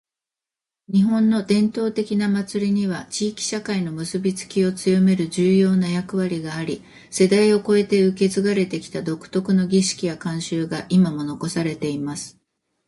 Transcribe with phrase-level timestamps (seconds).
[0.97, 6.81] •「日本の伝統的な祭りには、地域社会の結びつきを強める重要な役割があり、
[7.11, 12.35] 世代を超えて受け継がれてきた独特の儀式や慣習が今も残されています。」